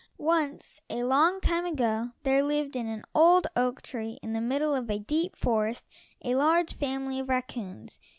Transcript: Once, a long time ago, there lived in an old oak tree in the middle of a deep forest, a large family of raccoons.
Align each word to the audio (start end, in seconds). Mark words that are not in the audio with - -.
Once, 0.17 0.81
a 0.89 1.03
long 1.03 1.39
time 1.39 1.63
ago, 1.63 2.09
there 2.23 2.41
lived 2.41 2.75
in 2.75 2.87
an 2.87 3.03
old 3.13 3.45
oak 3.55 3.83
tree 3.83 4.17
in 4.23 4.33
the 4.33 4.41
middle 4.41 4.73
of 4.73 4.89
a 4.89 4.97
deep 4.97 5.35
forest, 5.35 5.85
a 6.25 6.33
large 6.33 6.73
family 6.75 7.19
of 7.19 7.29
raccoons. 7.29 7.99